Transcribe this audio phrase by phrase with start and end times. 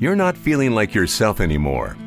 [0.00, 1.94] You're not feeling like yourself anymore.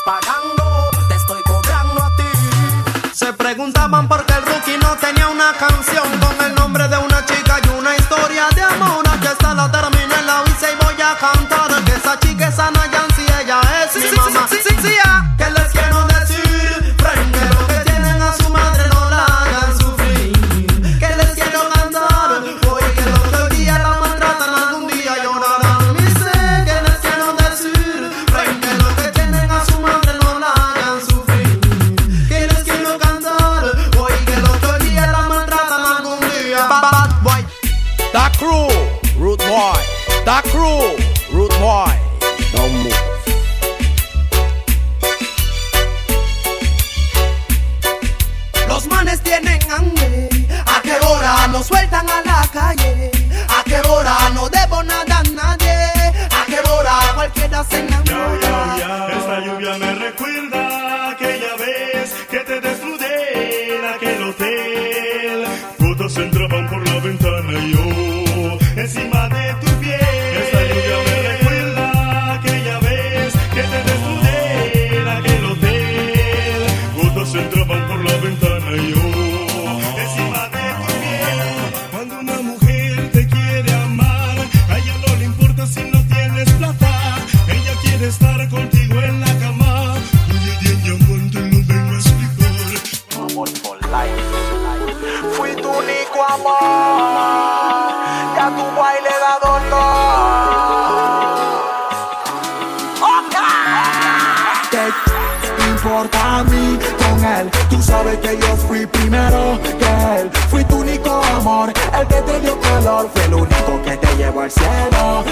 [0.00, 3.12] Pagando, te estoy cobrando a ti.
[3.12, 7.11] Se preguntaban por qué el rookie no tenía una canción con el nombre de una
[38.42, 38.66] crew,
[39.22, 39.78] root boy.
[40.24, 40.96] Da crew,
[41.32, 42.01] root boy.
[114.42, 115.24] Al cielo.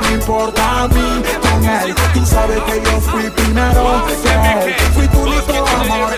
[0.00, 1.94] ¿qué importa a mí con él?
[2.14, 4.74] Tú sabes que yo fui primero que.
[4.94, 6.16] Fui tu único amor.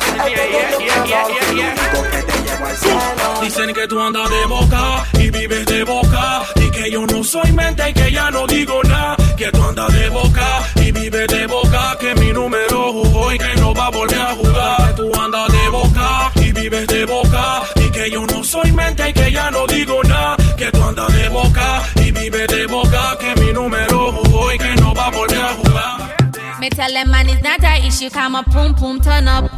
[3.42, 7.50] Dicen que tú andas de boca y vives de boca y que yo no soy
[7.52, 9.16] mente y que ya no digo nada.
[9.36, 13.56] Que tú andas de boca y vives de boca que mi número jugó y que
[13.56, 14.88] no va a volver a jugar.
[14.88, 19.08] Que tú andas de boca y vives de boca y que yo no soy mente
[19.08, 20.41] y que ya no digo nada.
[20.62, 24.76] Que tú andas de boca y vives de boca que mi número jugó y que
[24.76, 26.16] no va a volver a jugar.
[26.60, 29.50] Me tell them man it's not a issue, come a pum pum turn up.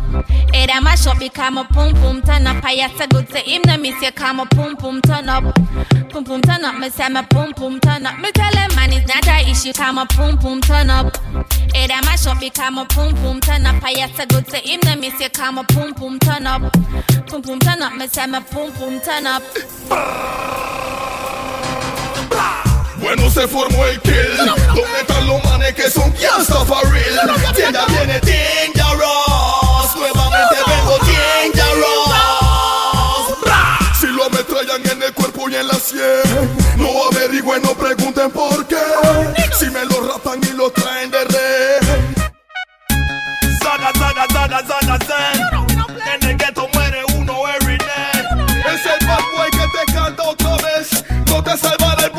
[0.54, 2.64] It a mash up, become a pum pum turn up.
[2.64, 5.44] I have to good to him, the miss you come a pum pum turn up.
[6.08, 8.18] Pum pum turn up, me say me pum pum turn up.
[8.20, 11.14] Me tell them man it's not a issue, come a pum pum turn up.
[11.74, 13.84] It a mash up, become a pum pum turn up.
[13.84, 16.62] I have to good to him, the miss you come a pum pum turn up.
[17.26, 19.42] Pum pum turn up, me say me pum pum turn up.
[23.04, 24.36] Bueno, se formó el kill.
[24.38, 27.30] ¿Dónde están los manes que son gangsta for real?
[27.54, 29.94] Tienda viene Dangerous.
[29.94, 32.14] Nuevamente vengo Dangerous.
[34.00, 38.66] Si lo ametrallan en el cuerpo y en la sien, no averigüen, no pregunten por
[38.66, 38.80] qué.
[39.58, 41.80] Si me lo rapan y lo traen de rey.
[43.62, 45.42] Zada, zada, zada, zada, zen.
[46.14, 48.22] En el ghetto muere uno every day.
[48.64, 51.04] Es el bad boy que te canta otra vez.
[51.26, 52.12] No te salvará el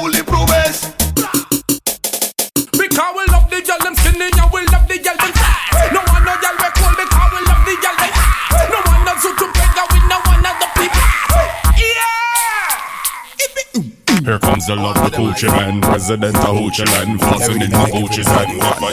[14.25, 18.25] Here comes the love, the Gucci man, president of Gucci land, flossing in the Gucci's
[18.25, 18.89] and what my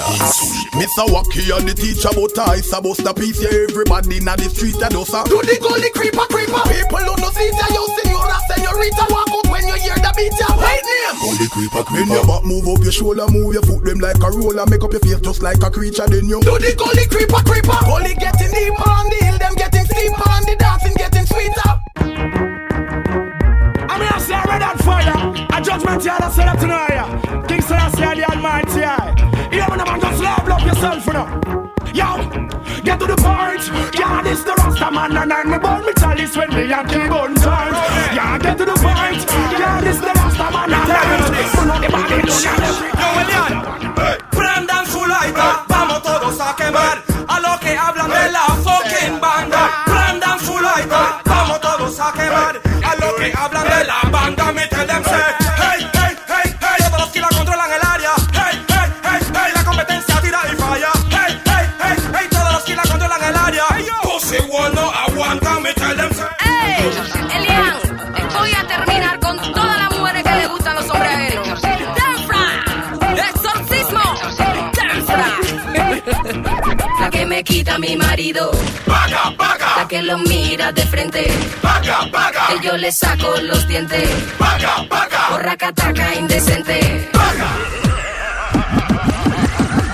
[0.76, 1.08] Mr.
[1.08, 4.93] Wacky and the teacher but I supposed to piece yeah, everybody in the street and
[4.93, 6.61] us Do the gully creeper creeper.
[6.69, 10.37] People who no see ya, you senora, senorita, walk out when you hear the beat
[10.37, 10.52] ya.
[10.52, 11.17] White name.
[11.25, 12.12] Only creeper creeper.
[12.12, 14.93] your back, move up your shoulder, move your foot them like a roller, make up
[14.93, 16.05] your face just like a creature.
[16.12, 17.81] Then you Do the gully creeper creeper.
[17.88, 21.81] Gully getting deeper on the hill, them getting steeper and the dancing getting sweeter
[24.02, 25.19] me I say red hot fire.
[25.54, 26.99] A judgment yard I set up tonight.
[26.99, 28.82] I Selassie the Almighty.
[29.54, 31.26] Here when a man just love love yourself, you know.
[31.94, 32.08] Yo,
[32.82, 33.62] get to the point.
[33.94, 37.34] Yeah, this the Rasta man and I'm born me chalice when me and King Bun
[37.34, 37.72] turn.
[38.16, 39.22] Yeah, get to the point.
[39.60, 41.44] Yeah, this the Rasta man and I'm born.
[41.55, 42.92] Full of the body, look at
[80.12, 81.23] lo mira de frente.
[81.62, 82.47] Paga, paga.
[82.49, 84.11] Que yo le saco los dientes.
[84.38, 85.29] Paga, paga.
[85.31, 87.09] Porra cataca indecente.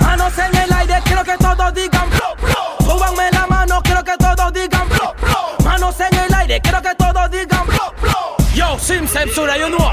[0.01, 2.07] Manos en el aire, quiero que todos digan.
[2.79, 4.85] Súbanme la mano, quiero que todos digan.
[5.63, 7.65] Manos en el aire, quiero que todos digan.
[8.53, 9.91] Yo, sin censura, you know.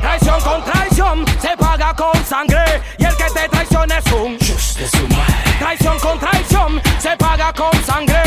[0.00, 2.64] Traición con traición se paga con sangre
[2.98, 5.58] y el que te traiciona es un de su madre.
[5.60, 8.22] Traición con traición se paga con sangre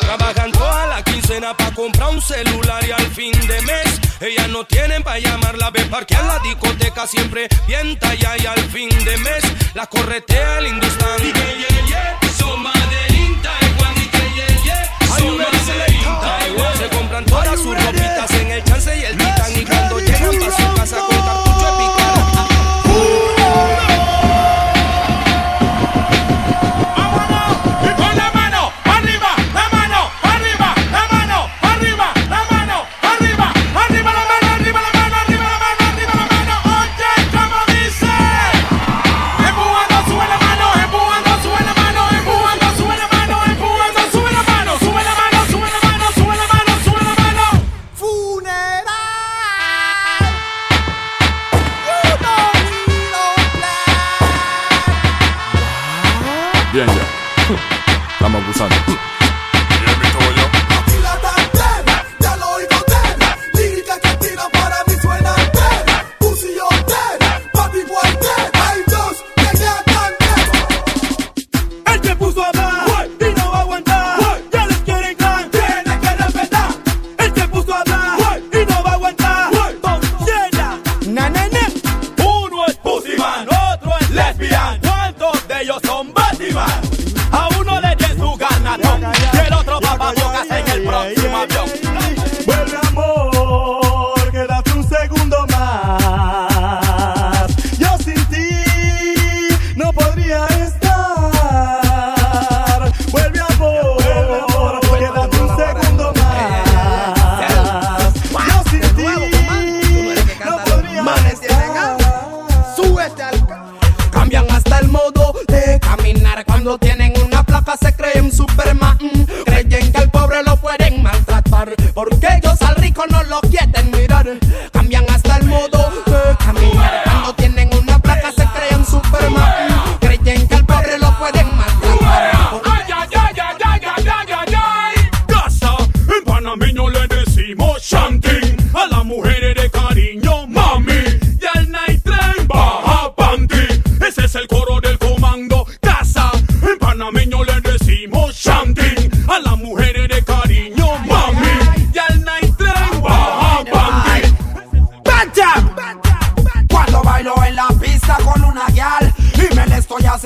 [0.00, 4.64] Trabajan toda la quincena pa' comprar un celular y al fin de mes ellas no
[4.64, 9.44] tienen pa' llamarla, ve parquear la discoteca siempre bien talla y al fin de mes
[9.74, 11.18] la corretea el Hindustán.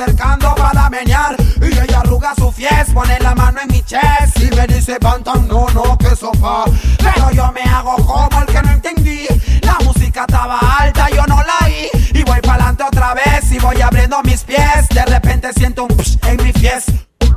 [0.03, 1.37] Acercando para menear.
[1.61, 4.39] Y ella arruga su fies, pone la mano en mi chest.
[4.41, 6.65] Y me dice pantan, no, no, que sopa
[6.99, 9.27] Pero yo me hago como el que no entendí.
[9.63, 11.89] La música estaba alta, yo no la oí.
[12.15, 14.89] Y voy pa'lante otra vez y voy abriendo mis pies.
[14.91, 16.87] De repente siento un psh en mi fies.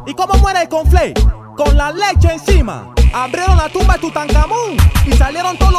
[0.07, 1.13] ¿Y cómo muere el conflay?
[1.57, 2.93] Con la leche encima.
[3.13, 5.74] Abrieron la tumba de Tutankamón y salieron todos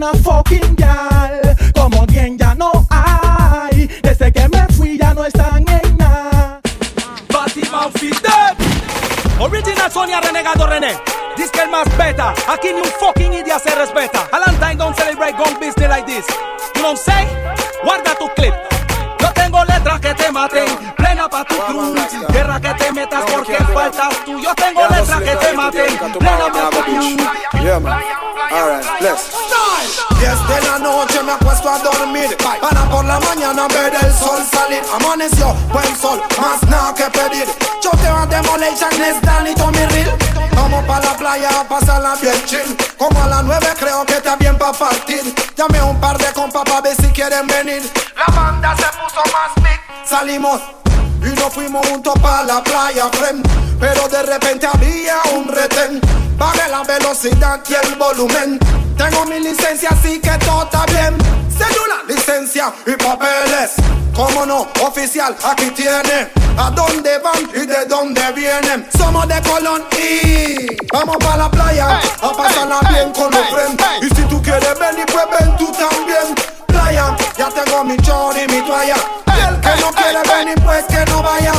[0.00, 1.56] una fucking gal.
[1.74, 3.86] Como bien ya no hay.
[4.02, 6.60] Desde que me fui ya no están en nada.
[9.38, 10.94] Original Sonia Renegado René
[11.50, 15.58] que el más beta Aquí ni un fucking idiota se respeta Valentine don't celebrate gon'
[15.58, 16.26] business like this
[16.74, 17.28] You know what I'm saying?
[17.82, 18.79] Guarda tu clip
[19.50, 21.98] tengo letras que te maten Plena pa' tu cruz.
[22.28, 24.38] Guerra que te metas porque faltas tú.
[24.38, 25.98] Yo tengo letras que te maten.
[26.18, 27.16] Plena pa' tu cruz.
[27.60, 28.00] Yeah, man.
[28.52, 29.30] Alright, bless.
[30.18, 34.44] Diez de la noche me acuesto a dormir Para por la mañana ver el sol
[34.52, 37.46] salir Amaneció, buen sol, más nada que pedir
[37.80, 40.18] Choteo a Demolition, es Danny Tommy Real
[40.54, 44.36] Vamos pa' la playa a pasarla bien chill Como a las nueve creo que está
[44.36, 45.22] bien pa' partir
[45.56, 47.82] Llamé a un par de compas pa' ver si quieren venir
[48.20, 49.80] La banda se puso más big.
[50.04, 50.60] Salimos
[51.22, 53.48] y nos fuimos juntos pa' la playa, friend.
[53.80, 56.00] Pero de repente había un retén.
[56.36, 58.58] Bajé la velocidad y el volumen.
[58.98, 61.16] Tengo mi licencia así que todo está bien
[61.60, 63.72] Cédula, licencia y papeles
[64.14, 68.86] Cómo no, oficial, aquí tiene ¿A dónde van y de dónde vienen?
[68.96, 74.14] Somos de Colón y Vamos pa' la playa A pasarla bien con los friends Y
[74.14, 76.34] si tú quieres venir, pues ven tú también
[76.66, 80.84] Playa, ya tengo mi chor y mi toalla Y el que no quiere venir, pues
[80.86, 81.52] que no vaya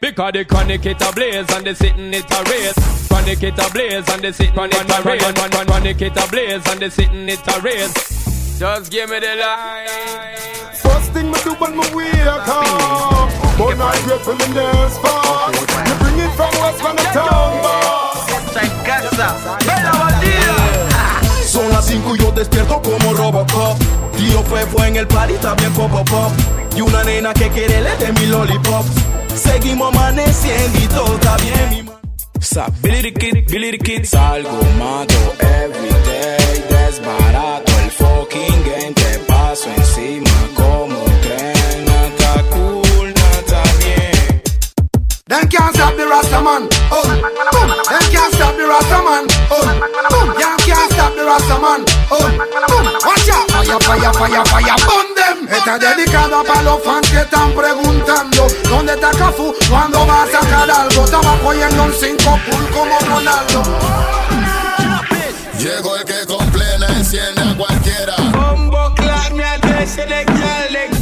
[0.00, 3.06] Because the chronic it a blaze and the sitting it a race.
[3.06, 5.32] Chronic it a blaze and the sitting it a race.
[5.66, 8.29] Chronic it a blaze and the sitting it a race.
[8.60, 9.88] Just give me the line.
[10.74, 12.44] First thing me do when me wake up
[13.56, 15.48] But I'm grateful in this far.
[15.48, 17.56] You bring it from west from the town
[21.42, 23.78] Son las 5 y yo despierto como Robocop.
[24.18, 26.32] Tío Fefo en el party también pop pop pop.
[26.76, 28.84] Y una nena que quiere le de mi lollipop.
[29.34, 31.89] Seguimos amaneciendo y todo está bien mi
[32.40, 36.38] Billy the Kid, Billy the Kid Salgo, mato, everyday
[36.70, 44.42] Desbarato el fucking game Te paso encima como tren Nata cool, nata bien
[45.26, 46.68] Them can't stop the Rasta man.
[46.90, 47.68] Oh, boom.
[47.90, 49.26] Them can't stop the Rasta man.
[49.50, 49.60] Oh,
[50.10, 50.28] boom.
[50.40, 51.84] You can't stop the Rasta man.
[52.10, 52.24] Oh,
[52.68, 52.86] boom.
[53.04, 53.50] Watch out.
[53.50, 54.76] Fire, fire, fire, fire.
[54.88, 54.99] Them.
[55.50, 59.52] Está dedicada para los fans que están preguntando ¿Dónde está Cafu?
[59.68, 61.04] ¿Cuándo va a sacar algo?
[61.04, 63.62] Estaba cogiendo un 5 full como Ronaldo
[65.58, 68.16] Llegó el que con plena enciende a cualquiera.
[68.32, 70.99] Bombo clap me address the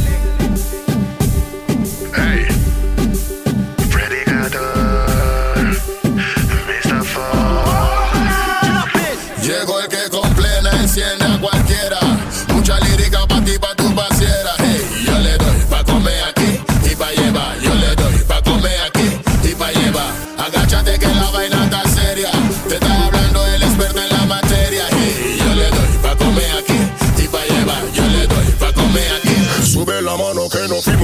[30.69, 30.98] la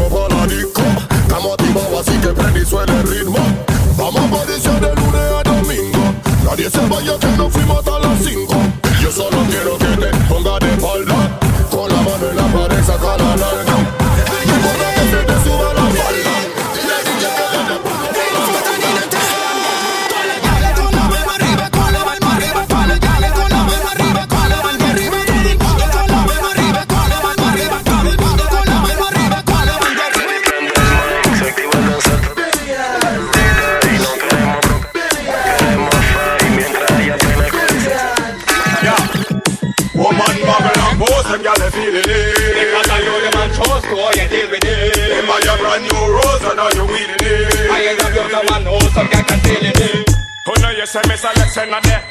[41.96, 42.36] it.
[42.60, 44.96] Because I know them and trust, so you deal with it.
[45.00, 47.72] Them buy your brand new rose, and now you weeding it.
[47.72, 50.10] I ain't got your man, know some guy can steal it.
[50.48, 52.04] Oh no, you say Miss Alexa not there.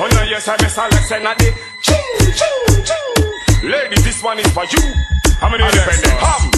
[0.00, 1.54] Oh no, you say Miss Alexa not there.
[3.64, 4.82] Ladies, this one is for you.
[5.40, 6.14] How many independent?
[6.20, 6.50] Ham.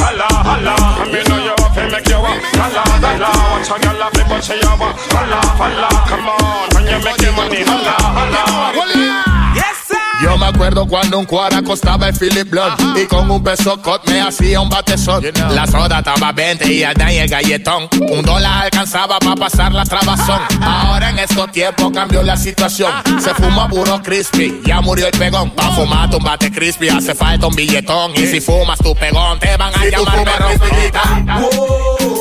[0.00, 2.40] Holla, holla, I mean know you up and make you up.
[2.56, 4.96] Holla, holla, watch how you love me, but you up.
[5.12, 7.60] Holla, holla, come on, when you make your money.
[7.68, 9.52] Holla, holla.
[9.54, 9.99] Yes, sir.
[10.22, 14.06] Yo me acuerdo cuando un cuara costaba el Philip Blunt Y con un peso cot
[14.08, 15.24] me hacía un batezón.
[15.54, 17.88] La soda estaba 20 y el daño el galletón.
[18.10, 20.40] Un dólar alcanzaba para pasar la trabazón.
[20.60, 22.92] Ahora en estos tiempos cambió la situación.
[23.20, 25.50] Se fuma puro crispy, ya murió el pegón.
[25.50, 28.12] Pa' fumar un bate crispy hace falta un billetón.
[28.14, 32.19] Y si fumas tu pegón te van a llamar perro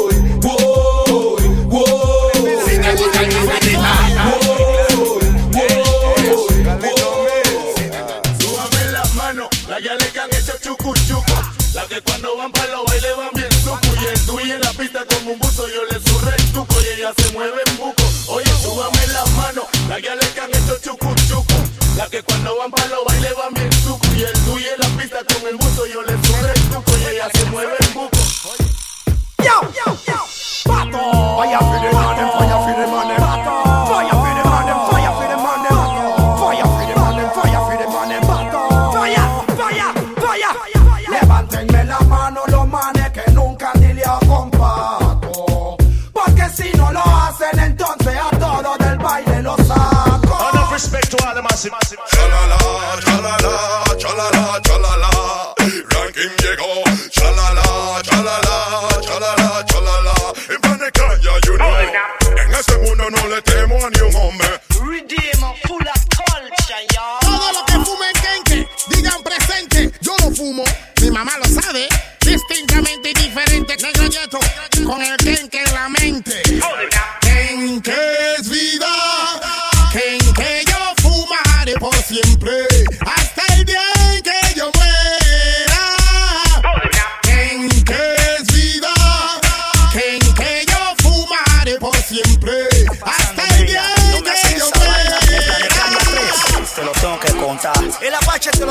[20.16, 21.54] le han hecho chucu chucu.
[21.98, 22.72] La que cuando van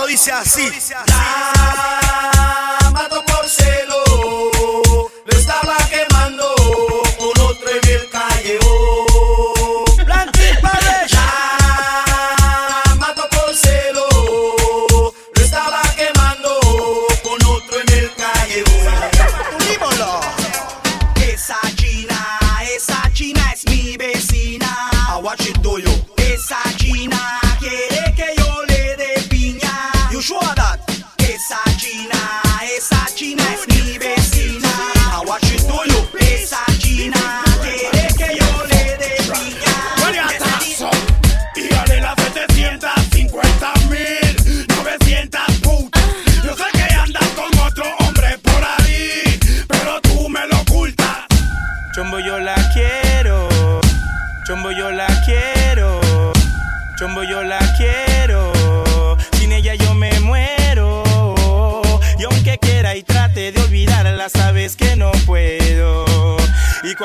[0.09, 0.73] dice así.
[1.07, 1.58] La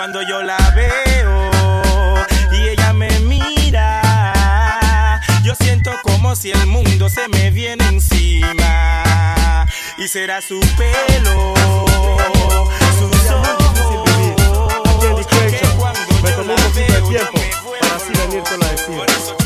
[0.03, 1.49] cuando yo la veo
[2.51, 4.01] y ella me mira,
[5.45, 9.65] yo siento como si el mundo se me viene encima
[9.97, 11.53] y será su pelo,
[12.99, 19.37] sus ojos, que cuando yo la veo me vuelvo.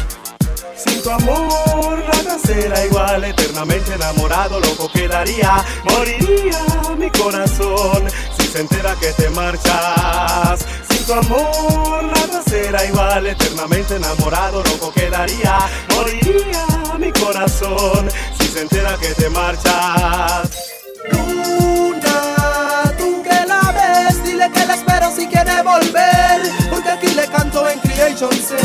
[0.76, 6.58] Sin tu amor nada será igual, eternamente enamorado, loco quedaría, moriría
[6.98, 8.08] mi corazón
[8.58, 10.66] se entera que te marchas.
[10.90, 15.60] Sin tu amor nada será igual, eternamente enamorado loco quedaría,
[15.96, 16.66] moriría
[16.98, 20.72] mi corazón si se entera que te marchas.
[21.12, 26.42] Luna, tú que la ves, dile que la espero si quiere volver,
[26.72, 28.56] porque aquí le canto en Creation C.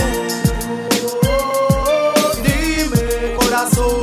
[2.42, 4.01] Dime corazón.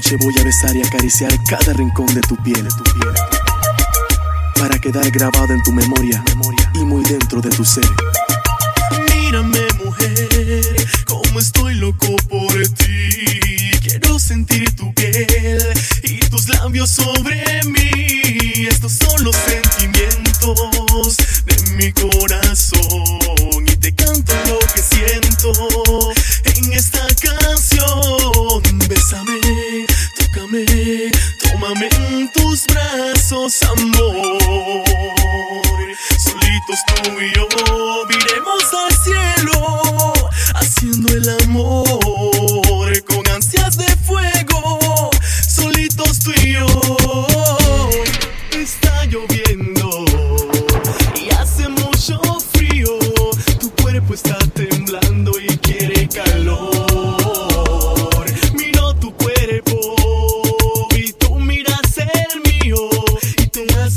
[0.00, 3.14] noche voy a besar y acariciar cada rincón de tu piel, tu piel.
[4.54, 6.24] Para quedar grabado en tu memoria,
[6.72, 7.84] y muy dentro de tu ser.
[9.14, 13.72] Mírame, mujer, como estoy loco por ti.
[13.82, 15.62] Quiero sentir tu piel
[16.02, 18.66] y tus labios sobre mí.
[18.70, 19.59] Esto solo se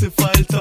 [0.03, 0.52] te hace falta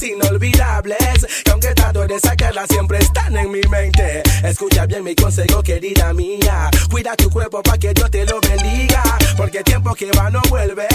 [0.00, 2.18] Son cosas inolvidables Que aunque trato de
[2.68, 7.78] siempre están en mi mente Escucha bien mi consejo querida mía Cuida tu cuerpo pa'
[7.78, 9.02] que Dios te lo bendiga
[9.36, 10.86] Porque el tiempo que va no vuelve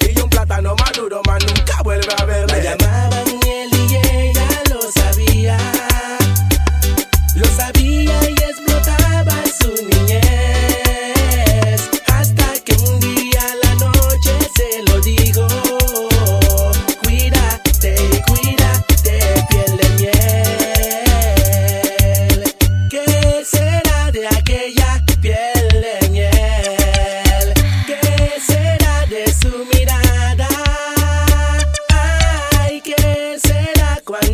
[0.00, 4.90] Y un plátano maduro más nunca vuelve a verme La llamaban miel y ella lo
[4.90, 5.73] sabía.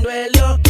[0.02, 0.69] Será